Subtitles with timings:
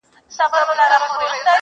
[0.29, 1.49] دلته ما په خپلو سترګو دي لیدلي.